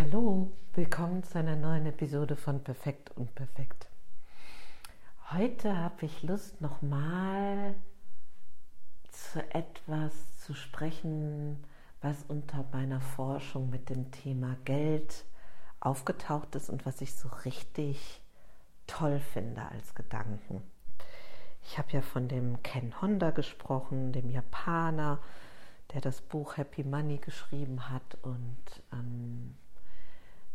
Hallo, 0.00 0.52
willkommen 0.74 1.24
zu 1.24 1.40
einer 1.40 1.56
neuen 1.56 1.84
Episode 1.86 2.36
von 2.36 2.62
Perfekt 2.62 3.10
und 3.16 3.34
Perfekt. 3.34 3.88
Heute 5.32 5.76
habe 5.76 6.06
ich 6.06 6.22
Lust, 6.22 6.60
nochmal 6.60 7.74
zu 9.10 9.42
etwas 9.52 10.38
zu 10.38 10.54
sprechen, 10.54 11.64
was 12.00 12.22
unter 12.28 12.64
meiner 12.72 13.00
Forschung 13.00 13.70
mit 13.70 13.90
dem 13.90 14.12
Thema 14.12 14.56
Geld 14.64 15.24
aufgetaucht 15.80 16.54
ist 16.54 16.70
und 16.70 16.86
was 16.86 17.00
ich 17.00 17.16
so 17.16 17.28
richtig 17.44 18.22
toll 18.86 19.18
finde 19.18 19.62
als 19.62 19.96
Gedanken. 19.96 20.62
Ich 21.64 21.76
habe 21.76 21.90
ja 21.90 22.02
von 22.02 22.28
dem 22.28 22.62
Ken 22.62 22.94
Honda 23.02 23.32
gesprochen, 23.32 24.12
dem 24.12 24.30
Japaner, 24.30 25.18
der 25.92 26.00
das 26.00 26.20
Buch 26.20 26.56
Happy 26.56 26.84
Money 26.84 27.18
geschrieben 27.18 27.90
hat. 27.90 28.16
Und 28.22 28.62
ähm, 28.92 29.56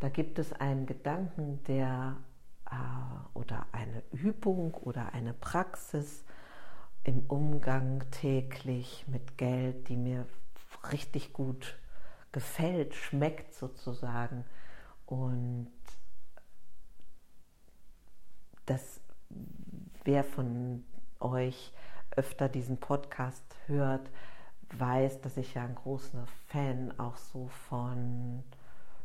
da 0.04 0.10
gibt 0.10 0.38
es 0.38 0.52
einen 0.52 0.86
Gedanken, 0.86 1.64
der 1.64 2.18
äh, 2.70 2.76
oder 3.34 3.68
eine 3.72 4.04
Übung 4.12 4.74
oder 4.74 5.14
eine 5.14 5.32
Praxis 5.34 6.26
im 7.06 7.22
Umgang 7.30 8.04
täglich 8.12 9.06
mit 9.08 9.38
Geld, 9.38 9.88
die 9.88 9.96
mir 9.96 10.26
richtig 10.92 11.32
gut 11.32 11.80
gefällt, 12.34 12.96
schmeckt 12.96 13.54
sozusagen. 13.54 14.44
Und 15.06 15.72
das, 18.66 19.00
wer 20.04 20.26
von 20.26 20.84
euch 21.22 21.72
öfter 22.12 22.50
diesen 22.50 22.76
Podcast 22.76 23.56
hört, 23.68 24.10
weiß, 24.74 25.22
dass 25.22 25.38
ich 25.38 25.54
ja 25.54 25.64
ein 25.64 25.76
großer 25.76 26.28
Fan 26.48 27.00
auch 27.00 27.16
so 27.16 27.48
von 27.48 28.44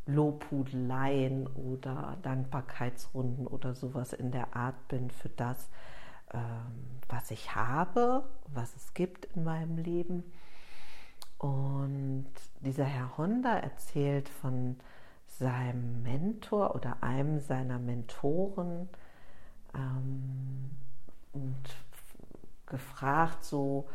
Lobhudeleien 0.08 1.46
oder 1.48 2.16
Dankbarkeitsrunden 2.22 3.46
oder 3.46 3.74
sowas 3.74 4.14
in 4.14 4.30
der 4.30 4.56
Art 4.56 4.88
bin 4.88 5.10
für 5.10 5.28
das, 5.28 5.68
ähm, 6.32 6.98
was 7.08 7.30
ich 7.30 7.54
habe, 7.54 8.24
was 8.48 8.74
es 8.74 8.94
gibt 8.94 9.26
in 9.36 9.44
meinem 9.44 9.76
Leben. 9.76 10.24
Und 11.36 12.26
dieser 12.60 12.84
Herr 12.84 13.18
Honda 13.18 13.58
erzählt 13.58 14.28
von 14.28 14.76
seinem 15.26 16.02
Mentor 16.02 16.74
oder 16.74 17.02
einem 17.02 17.38
seiner 17.38 17.78
Mentoren 17.78 18.88
ähm, 19.74 20.70
und 21.32 21.62
gefragt, 22.66 23.44
so 23.44 23.86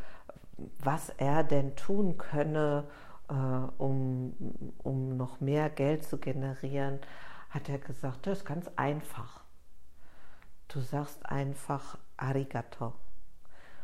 was 0.80 1.10
er 1.10 1.44
denn 1.44 1.76
tun 1.76 2.18
könne, 2.18 2.86
um, 3.34 4.34
um 4.84 5.18
noch 5.18 5.40
mehr 5.40 5.70
Geld 5.70 6.06
zu 6.06 6.18
generieren, 6.18 7.00
hat 7.50 7.70
er 7.70 7.78
gesagt, 7.78 8.28
das 8.28 8.40
ist 8.40 8.46
ganz 8.46 8.70
einfach. 8.76 9.44
Du 10.68 10.80
sagst 10.80 11.26
einfach 11.26 11.98
Arigato. 12.18 12.94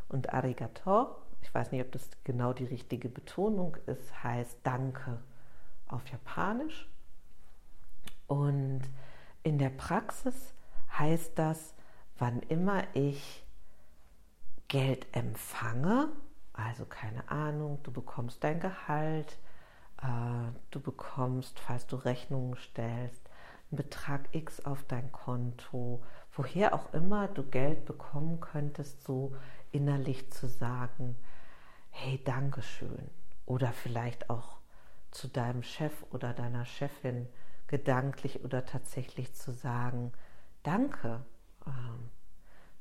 Und 0.07 0.33
Arigato, 0.33 1.15
ich 1.41 1.53
weiß 1.53 1.71
nicht, 1.71 1.81
ob 1.81 1.91
das 1.91 2.09
genau 2.23 2.53
die 2.53 2.65
richtige 2.65 3.09
Betonung 3.09 3.77
ist, 3.85 4.23
heißt 4.23 4.59
Danke 4.63 5.19
auf 5.87 6.07
Japanisch. 6.09 6.89
Und 8.27 8.81
in 9.43 9.57
der 9.57 9.69
Praxis 9.69 10.53
heißt 10.97 11.37
das, 11.37 11.73
wann 12.17 12.39
immer 12.41 12.83
ich 12.93 13.45
Geld 14.67 15.07
empfange, 15.15 16.09
also 16.65 16.85
keine 16.85 17.29
Ahnung, 17.29 17.79
du 17.83 17.91
bekommst 17.91 18.43
dein 18.43 18.59
Gehalt, 18.59 19.37
äh, 20.01 20.51
du 20.71 20.79
bekommst, 20.79 21.59
falls 21.59 21.87
du 21.87 21.95
Rechnungen 21.95 22.55
stellst, 22.55 23.21
einen 23.71 23.77
Betrag 23.77 24.21
X 24.31 24.65
auf 24.65 24.83
dein 24.83 25.11
Konto, 25.11 26.03
woher 26.33 26.73
auch 26.73 26.93
immer 26.93 27.27
du 27.27 27.43
Geld 27.43 27.85
bekommen 27.85 28.39
könntest, 28.39 29.03
so 29.03 29.35
innerlich 29.71 30.31
zu 30.31 30.47
sagen, 30.47 31.15
hey, 31.91 32.21
Dankeschön. 32.23 33.09
Oder 33.45 33.71
vielleicht 33.73 34.29
auch 34.29 34.59
zu 35.11 35.27
deinem 35.27 35.63
Chef 35.63 35.93
oder 36.11 36.33
deiner 36.33 36.65
Chefin 36.65 37.27
gedanklich 37.67 38.43
oder 38.43 38.65
tatsächlich 38.65 39.33
zu 39.33 39.51
sagen, 39.51 40.11
danke. 40.63 41.21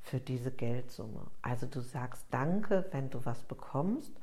Für 0.08 0.20
diese 0.20 0.50
Geldsumme. 0.50 1.26
Also 1.42 1.66
du 1.66 1.80
sagst 1.80 2.24
Danke, 2.30 2.86
wenn 2.92 3.10
du 3.10 3.26
was 3.26 3.42
bekommst. 3.42 4.18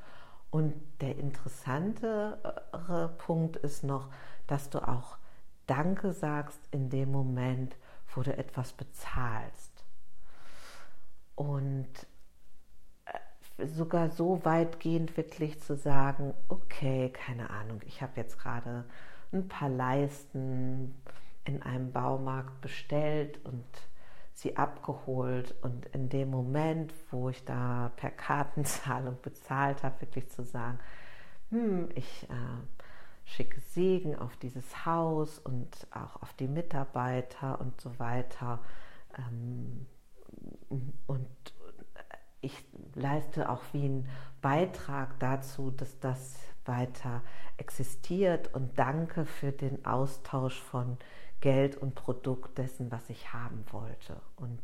Und 0.50 0.74
der 1.00 1.16
interessantere 1.16 3.14
Punkt 3.20 3.58
ist 3.58 3.84
noch, 3.84 4.10
dass 4.48 4.72
du 4.72 4.80
auch 4.80 5.20
Danke 5.68 6.12
sagst 6.12 6.60
in 6.72 6.90
dem 6.90 7.12
Moment, 7.12 7.76
wo 8.16 8.24
du 8.24 8.36
etwas 8.36 8.74
bezahlst. 8.74 9.86
Und 11.36 11.88
äh, 13.06 13.68
sogar 13.68 14.10
so 14.10 14.44
weitgehend 14.44 15.16
wirklich 15.18 15.62
zu 15.62 15.76
sagen, 15.76 16.34
okay, 16.48 17.12
keine 17.12 17.52
Ahnung, 17.52 17.82
ich 17.86 18.02
habe 18.02 18.14
jetzt 18.16 18.40
gerade 18.40 18.86
ein 19.32 19.48
paar 19.48 19.70
Leisten 19.70 21.00
in 21.44 21.62
einem 21.62 21.92
Baumarkt 21.92 22.60
bestellt 22.62 23.46
und 23.46 23.66
sie 24.36 24.58
abgeholt 24.58 25.56
und 25.62 25.86
in 25.88 26.10
dem 26.10 26.30
Moment, 26.30 26.94
wo 27.10 27.30
ich 27.30 27.44
da 27.46 27.92
per 27.96 28.12
Kartenzahlung 28.12 29.18
bezahlt 29.22 29.82
habe, 29.84 30.02
wirklich 30.02 30.30
zu 30.30 30.44
sagen, 30.44 30.78
hm, 31.50 31.90
ich 31.96 32.24
äh, 32.30 32.84
schicke 33.24 33.60
Segen 33.62 34.16
auf 34.16 34.36
dieses 34.38 34.86
Haus 34.86 35.40
und 35.40 35.88
auch 35.92 36.22
auf 36.22 36.34
die 36.34 36.48
Mitarbeiter 36.48 37.60
und 37.62 37.80
so 37.80 37.98
weiter. 37.98 38.60
Ähm, 39.18 39.88
und 41.08 41.28
ich 42.42 42.64
leiste 42.94 43.50
auch 43.50 43.62
wie 43.72 43.86
einen 43.86 44.10
Beitrag 44.42 45.18
dazu, 45.20 45.72
dass 45.72 45.98
das 46.00 46.36
weiter 46.66 47.22
existiert 47.58 48.54
und 48.54 48.78
danke 48.78 49.26
für 49.26 49.52
den 49.52 49.86
Austausch 49.86 50.60
von 50.60 50.98
Geld 51.42 51.78
und 51.78 51.96
Produkt 51.96 52.58
dessen, 52.58 52.92
was 52.92 53.10
ich 53.10 53.34
haben 53.34 53.64
wollte. 53.72 54.22
Und 54.36 54.62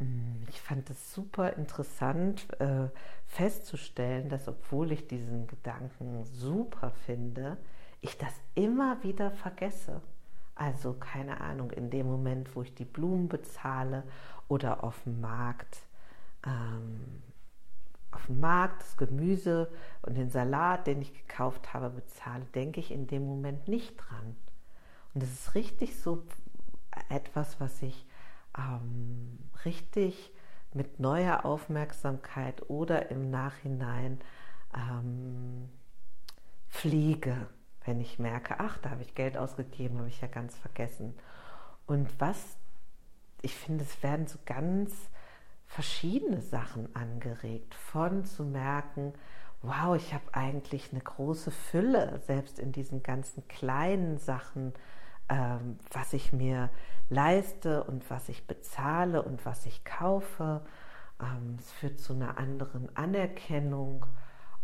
mm, 0.00 0.44
ich 0.48 0.60
fand 0.60 0.88
es 0.90 1.14
super 1.14 1.52
interessant 1.54 2.46
äh, 2.60 2.88
festzustellen, 3.26 4.28
dass 4.28 4.48
obwohl 4.48 4.92
ich 4.92 5.06
diesen 5.06 5.46
Gedanken 5.46 6.24
super 6.24 6.90
finde, 7.06 7.56
ich 8.00 8.18
das 8.18 8.34
immer 8.54 9.02
wieder 9.02 9.30
vergesse. 9.30 10.00
Also 10.54 10.92
keine 10.92 11.40
Ahnung, 11.40 11.70
in 11.70 11.90
dem 11.90 12.06
Moment, 12.06 12.54
wo 12.54 12.62
ich 12.62 12.74
die 12.74 12.84
Blumen 12.84 13.28
bezahle 13.28 14.04
oder 14.46 14.84
auf 14.84 15.02
dem 15.04 15.20
Markt, 15.20 15.78
ähm, 16.46 17.22
auf 18.12 18.26
dem 18.26 18.38
Markt 18.40 18.82
das 18.82 18.96
Gemüse 18.96 19.70
und 20.02 20.16
den 20.16 20.30
Salat, 20.30 20.86
den 20.86 21.02
ich 21.02 21.12
gekauft 21.12 21.74
habe, 21.74 21.90
bezahle, 21.90 22.44
denke 22.54 22.78
ich 22.78 22.92
in 22.92 23.06
dem 23.08 23.26
Moment 23.26 23.66
nicht 23.66 23.96
dran. 23.96 24.36
Und 25.14 25.22
das 25.22 25.30
ist 25.30 25.54
richtig 25.54 25.96
so 25.96 26.24
etwas, 27.08 27.60
was 27.60 27.82
ich 27.82 28.06
ähm, 28.58 29.38
richtig 29.64 30.32
mit 30.72 30.98
neuer 30.98 31.44
Aufmerksamkeit 31.44 32.68
oder 32.68 33.10
im 33.10 33.30
Nachhinein 33.30 34.20
ähm, 34.74 35.68
fliege, 36.68 37.46
wenn 37.84 38.00
ich 38.00 38.18
merke, 38.18 38.58
ach, 38.58 38.78
da 38.78 38.90
habe 38.90 39.02
ich 39.02 39.14
Geld 39.14 39.36
ausgegeben, 39.36 39.98
habe 39.98 40.08
ich 40.08 40.20
ja 40.20 40.28
ganz 40.28 40.56
vergessen. 40.56 41.14
Und 41.86 42.08
was, 42.18 42.56
ich 43.42 43.54
finde, 43.54 43.84
es 43.84 44.02
werden 44.02 44.26
so 44.26 44.38
ganz 44.46 44.92
verschiedene 45.66 46.40
Sachen 46.40 46.94
angeregt, 46.96 47.74
von 47.74 48.24
zu 48.24 48.42
merken, 48.42 49.12
wow, 49.62 49.96
ich 49.96 50.12
habe 50.12 50.24
eigentlich 50.32 50.92
eine 50.92 51.00
große 51.00 51.50
Fülle, 51.50 52.20
selbst 52.26 52.58
in 52.58 52.72
diesen 52.72 53.02
ganzen 53.02 53.46
kleinen 53.48 54.18
Sachen 54.18 54.74
ähm, 55.28 55.78
was 55.90 56.12
ich 56.12 56.32
mir 56.32 56.70
leiste 57.08 57.84
und 57.84 58.08
was 58.10 58.28
ich 58.28 58.46
bezahle 58.46 59.22
und 59.22 59.44
was 59.44 59.66
ich 59.66 59.84
kaufe. 59.84 60.62
Ähm, 61.20 61.56
es 61.58 61.70
führt 61.72 61.98
zu 61.98 62.12
einer 62.12 62.38
anderen 62.38 62.94
Anerkennung 62.96 64.06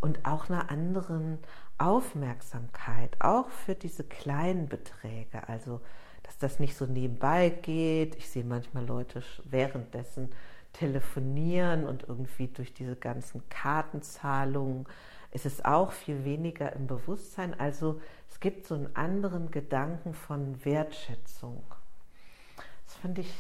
und 0.01 0.25
auch 0.25 0.49
einer 0.49 0.71
anderen 0.71 1.39
Aufmerksamkeit, 1.79 3.17
auch 3.21 3.49
für 3.49 3.75
diese 3.75 4.05
kleinen 4.05 4.69
Beträge. 4.69 5.49
Also, 5.49 5.81
dass 6.23 6.39
das 6.39 6.59
nicht 6.59 6.77
so 6.77 6.87
nebenbei 6.87 7.51
geht. 7.51 8.17
Ich 8.17 8.29
sehe 8.29 8.45
manchmal 8.45 8.87
Leute 8.87 9.23
währenddessen 9.45 10.31
telefonieren 10.73 11.87
und 11.87 12.09
irgendwie 12.09 12.49
durch 12.49 12.73
diese 12.73 12.97
ganzen 12.97 13.43
Kartenzahlungen 13.49 14.87
ist 15.33 15.47
es 15.47 15.65
auch 15.65 15.93
viel 15.93 16.25
weniger 16.25 16.73
im 16.73 16.87
Bewusstsein. 16.87 17.59
Also 17.59 18.01
es 18.29 18.41
gibt 18.41 18.67
so 18.67 18.75
einen 18.75 18.95
anderen 18.97 19.51
Gedanken 19.51 20.15
von 20.15 20.65
Wertschätzung. 20.65 21.63
Das 22.87 22.97
fand 22.97 23.19
ich, 23.19 23.33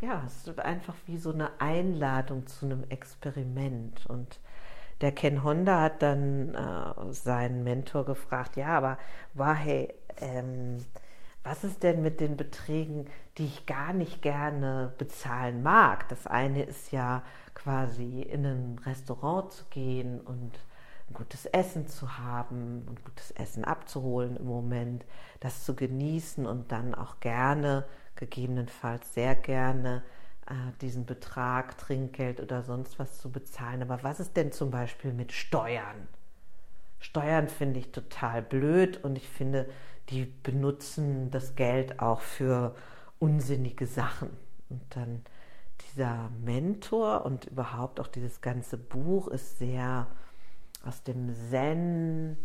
ja, 0.00 0.22
es 0.26 0.46
ist 0.46 0.60
einfach 0.60 0.94
wie 1.06 1.18
so 1.18 1.32
eine 1.32 1.60
Einladung 1.60 2.46
zu 2.46 2.66
einem 2.66 2.84
Experiment. 2.90 4.06
Und 4.06 4.40
der 5.00 5.12
Ken 5.12 5.42
Honda 5.42 5.82
hat 5.82 6.02
dann 6.02 6.54
äh, 6.54 7.12
seinen 7.12 7.64
Mentor 7.64 8.04
gefragt, 8.04 8.56
ja, 8.56 8.76
aber 8.76 8.98
Wahe, 9.34 9.94
ähm, 10.18 10.78
was 11.46 11.62
ist 11.62 11.84
denn 11.84 12.02
mit 12.02 12.20
den 12.20 12.36
Beträgen, 12.36 13.06
die 13.38 13.46
ich 13.46 13.66
gar 13.66 13.92
nicht 13.92 14.20
gerne 14.20 14.92
bezahlen 14.98 15.62
mag? 15.62 16.08
Das 16.08 16.26
eine 16.26 16.64
ist 16.64 16.90
ja 16.90 17.22
quasi 17.54 18.22
in 18.22 18.44
ein 18.44 18.80
Restaurant 18.84 19.52
zu 19.52 19.64
gehen 19.70 20.20
und 20.20 20.58
ein 21.08 21.14
gutes 21.14 21.46
Essen 21.46 21.86
zu 21.86 22.18
haben 22.18 22.84
und 22.88 23.04
gutes 23.04 23.30
Essen 23.30 23.64
abzuholen 23.64 24.36
im 24.36 24.46
Moment, 24.46 25.04
das 25.38 25.64
zu 25.64 25.76
genießen 25.76 26.46
und 26.46 26.72
dann 26.72 26.96
auch 26.96 27.20
gerne, 27.20 27.84
gegebenenfalls 28.16 29.14
sehr 29.14 29.36
gerne, 29.36 30.02
äh, 30.48 30.54
diesen 30.80 31.06
Betrag, 31.06 31.78
Trinkgeld 31.78 32.40
oder 32.40 32.64
sonst 32.64 32.98
was 32.98 33.18
zu 33.18 33.30
bezahlen. 33.30 33.82
Aber 33.82 34.02
was 34.02 34.18
ist 34.18 34.36
denn 34.36 34.50
zum 34.50 34.72
Beispiel 34.72 35.12
mit 35.12 35.30
Steuern? 35.30 36.08
Steuern 36.98 37.48
finde 37.48 37.78
ich 37.78 37.92
total 37.92 38.42
blöd 38.42 39.04
und 39.04 39.16
ich 39.16 39.28
finde, 39.28 39.68
die 40.10 40.24
benutzen 40.24 41.30
das 41.30 41.54
Geld 41.54 42.00
auch 42.00 42.20
für 42.20 42.74
unsinnige 43.18 43.86
Sachen. 43.86 44.30
Und 44.68 44.82
dann 44.90 45.22
dieser 45.88 46.30
Mentor 46.44 47.24
und 47.24 47.46
überhaupt 47.46 48.00
auch 48.00 48.08
dieses 48.08 48.40
ganze 48.40 48.76
Buch 48.76 49.28
ist 49.28 49.58
sehr 49.58 50.06
aus 50.84 51.02
dem 51.02 51.34
Zen 51.50 52.36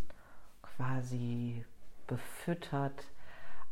quasi 0.62 1.64
befüttert 2.06 3.06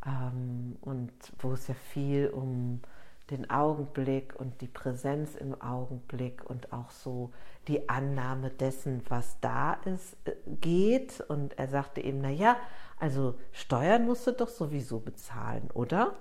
ähm, 0.06 0.76
und 0.80 1.12
wo 1.38 1.52
es 1.52 1.68
ja 1.68 1.74
viel 1.74 2.28
um 2.28 2.80
den 3.30 3.48
Augenblick 3.48 4.34
und 4.38 4.60
die 4.60 4.66
Präsenz 4.66 5.36
im 5.36 5.60
Augenblick 5.60 6.48
und 6.48 6.72
auch 6.72 6.90
so 6.90 7.30
die 7.68 7.88
Annahme 7.88 8.50
dessen, 8.50 9.02
was 9.08 9.38
da 9.40 9.74
ist, 9.84 10.16
äh, 10.24 10.32
geht. 10.60 11.20
Und 11.28 11.58
er 11.58 11.68
sagte 11.68 12.00
eben, 12.00 12.20
naja, 12.20 12.56
also 13.00 13.34
Steuern 13.52 14.06
musst 14.06 14.26
du 14.26 14.32
doch 14.32 14.48
sowieso 14.48 15.00
bezahlen, 15.00 15.70
oder? 15.72 16.14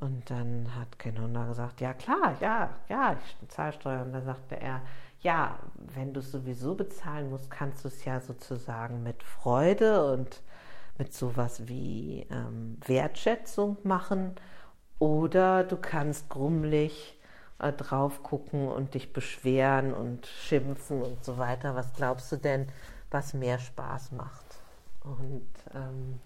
Und 0.00 0.28
dann 0.30 0.74
hat 0.74 0.98
Ken 0.98 1.20
Honda 1.20 1.46
gesagt, 1.46 1.80
ja 1.80 1.94
klar, 1.94 2.36
ja, 2.40 2.70
ja, 2.88 3.16
ich 3.24 3.36
bezahle 3.36 3.72
Steuern. 3.72 4.06
Und 4.06 4.12
dann 4.12 4.24
sagte 4.24 4.60
er, 4.60 4.82
ja, 5.20 5.58
wenn 5.94 6.12
du 6.12 6.20
es 6.20 6.32
sowieso 6.32 6.74
bezahlen 6.74 7.30
musst, 7.30 7.50
kannst 7.50 7.84
du 7.84 7.88
es 7.88 8.04
ja 8.04 8.20
sozusagen 8.20 9.02
mit 9.02 9.22
Freude 9.22 10.12
und 10.12 10.42
mit 10.98 11.12
sowas 11.12 11.68
wie 11.68 12.26
ähm, 12.30 12.78
Wertschätzung 12.86 13.76
machen. 13.84 14.34
Oder 14.98 15.64
du 15.64 15.76
kannst 15.76 16.28
grummelig 16.28 17.20
äh, 17.58 17.72
drauf 17.72 18.22
gucken 18.22 18.68
und 18.68 18.94
dich 18.94 19.12
beschweren 19.12 19.94
und 19.94 20.26
schimpfen 20.26 21.02
und 21.02 21.24
so 21.24 21.38
weiter. 21.38 21.74
Was 21.74 21.92
glaubst 21.94 22.32
du 22.32 22.36
denn, 22.36 22.68
was 23.10 23.34
mehr 23.34 23.58
Spaß 23.58 24.12
macht? 24.12 24.53
Und 25.04 25.46
ähm, 25.74 26.18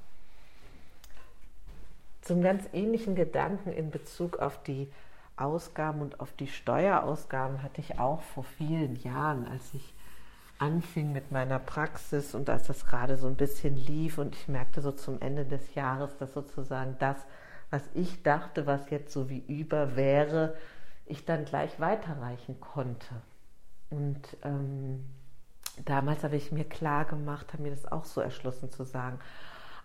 zum 2.23 2.43
ganz 2.43 2.65
ähnlichen 2.73 3.15
Gedanken 3.15 3.73
in 3.73 3.91
Bezug 3.91 4.39
auf 4.39 4.63
die 4.63 4.89
Ausgaben 5.37 6.01
und 6.01 6.21
auf 6.21 6.33
die 6.33 6.47
Steuerausgaben 6.47 7.63
hatte 7.63 7.81
ich 7.81 7.99
auch 7.99 8.23
vor 8.23 8.45
vielen 8.45 8.97
Jahren, 8.97 9.47
als 9.47 9.75
ich 9.75 9.95
anfing 10.59 11.13
mit 11.13 11.31
meiner 11.31 11.59
Praxis 11.59 12.35
und 12.35 12.51
als 12.51 12.67
das 12.67 12.87
gerade 12.87 13.17
so 13.17 13.29
ein 13.29 13.37
bisschen 13.37 13.77
lief 13.77 14.19
und 14.19 14.35
ich 14.35 14.49
merkte 14.49 14.81
so 14.81 14.91
zum 14.91 15.21
Ende 15.21 15.45
des 15.45 15.75
Jahres, 15.75 16.17
dass 16.19 16.35
sozusagen 16.35 16.97
das, 16.99 17.17
was 17.71 17.83
ich 17.95 18.23
dachte, 18.23 18.67
was 18.67 18.91
jetzt 18.91 19.13
so 19.13 19.31
wie 19.31 19.45
über 19.47 19.95
wäre, 19.95 20.57
ich 21.07 21.25
dann 21.25 21.45
gleich 21.45 21.79
weiterreichen 21.79 22.61
konnte. 22.61 23.15
Und 23.91 24.37
ähm, 24.43 25.05
damals 25.85 26.25
habe 26.25 26.37
ich 26.37 26.53
mir 26.53 26.65
klar 26.65 27.05
gemacht, 27.05 27.53
habe 27.53 27.63
mir 27.63 27.71
das 27.71 27.91
auch 27.91 28.05
so 28.05 28.21
erschlossen 28.21 28.71
zu 28.71 28.85
sagen, 28.85 29.19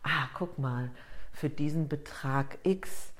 ah, 0.03 0.27
guck 0.33 0.57
mal, 0.59 0.89
für 1.31 1.49
diesen 1.49 1.87
Betrag 1.87 2.57
X 2.63 3.13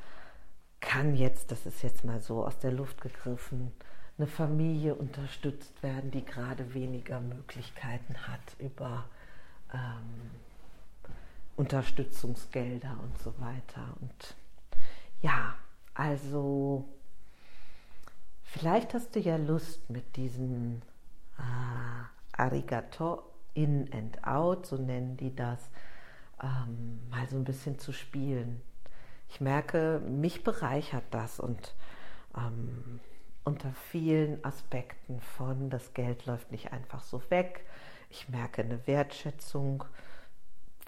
kann 0.80 1.16
jetzt, 1.16 1.52
das 1.52 1.66
ist 1.66 1.82
jetzt 1.82 2.04
mal 2.04 2.22
so 2.22 2.46
aus 2.46 2.60
der 2.60 2.72
Luft 2.72 3.02
gegriffen, 3.02 3.72
eine 4.18 4.28
Familie 4.28 4.96
unterstützt 4.96 5.82
werden, 5.82 6.12
die 6.12 6.24
gerade 6.24 6.74
weniger 6.74 7.20
Möglichkeiten 7.20 8.16
hat 8.28 8.56
über 8.60 9.06
ähm, 9.74 10.30
Unterstützungsgelder 11.56 13.00
und 13.02 13.18
so 13.18 13.34
weiter. 13.40 13.96
Und 14.02 14.36
ja, 15.22 15.56
also 15.94 16.88
vielleicht 18.44 18.94
hast 18.94 19.16
du 19.16 19.20
ja 19.20 19.38
Lust 19.38 19.90
mit 19.90 20.16
diesem 20.16 20.82
äh, 21.40 22.13
Arigato 22.34 23.24
in 23.54 23.92
and 23.94 24.26
out, 24.26 24.66
so 24.66 24.78
nennen 24.78 25.18
die 25.18 25.36
das, 25.36 25.70
ähm, 26.42 27.00
mal 27.10 27.28
so 27.30 27.38
ein 27.38 27.44
bisschen 27.44 27.80
zu 27.80 27.94
spielen 27.94 28.62
ich 29.34 29.42
merke, 29.42 30.00
mich 30.06 30.44
bereichert 30.44 31.06
das 31.10 31.40
und 31.40 31.74
ähm, 32.38 33.00
unter 33.44 33.74
vielen 33.90 34.46
Aspekten 34.46 35.20
von, 35.20 35.72
das 35.72 35.96
Geld 35.96 36.28
läuft 36.28 36.52
nicht 36.52 36.72
einfach 36.72 37.02
so 37.02 37.20
weg. 37.32 37.66
Ich 38.12 38.30
merke 38.30 38.62
eine 38.62 38.86
Wertschätzung 38.86 39.86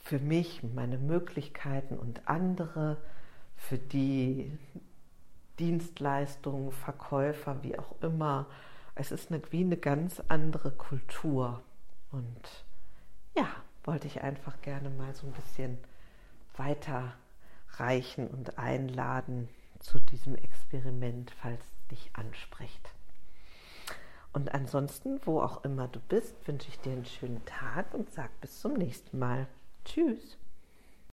für 0.04 0.20
mich, 0.20 0.62
meine 0.62 1.00
Möglichkeiten 1.00 1.98
und 1.98 2.28
andere, 2.28 2.98
für 3.58 3.80
die 3.80 4.56
Dienstleistungen, 5.58 6.72
Verkäufer, 6.72 7.64
wie 7.64 7.80
auch 7.80 8.00
immer. 8.02 8.46
Es 8.96 9.12
ist 9.12 9.30
eine, 9.32 9.42
wie 9.52 9.64
eine 9.64 9.78
ganz 9.78 10.22
andere 10.30 10.72
Kultur. 10.72 11.62
Und 12.12 12.66
ja, 13.36 13.48
wollte 13.84 14.08
ich 14.08 14.22
einfach 14.22 14.62
gerne 14.62 14.90
mal 14.90 15.14
so 15.14 15.28
ein 15.28 15.34
bisschen 15.34 15.78
weiter 16.56 17.14
reichen 17.74 18.28
und 18.30 18.58
einladen 18.58 19.50
zu 19.80 20.00
diesem 20.00 20.36
Experiment, 20.36 21.32
falls 21.32 21.62
dich 21.92 22.10
anspricht. 22.14 22.90
Und 24.32 24.54
ansonsten, 24.54 25.20
wo 25.26 25.42
auch 25.42 25.64
immer 25.64 25.88
du 25.88 26.00
bist, 26.00 26.36
wünsche 26.48 26.70
ich 26.70 26.80
dir 26.80 26.94
einen 26.94 27.06
schönen 27.06 27.44
Tag 27.46 27.94
und 27.94 28.12
sag 28.12 28.30
bis 28.42 28.60
zum 28.60 28.74
nächsten 28.74 29.20
Mal. 29.20 29.48
Tschüss. 29.86 30.38